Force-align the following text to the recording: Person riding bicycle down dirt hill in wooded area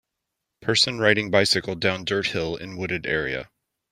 Person 0.63 0.97
riding 0.97 1.29
bicycle 1.29 1.75
down 1.75 2.05
dirt 2.05 2.29
hill 2.29 2.55
in 2.55 2.75
wooded 2.75 3.05
area 3.05 3.51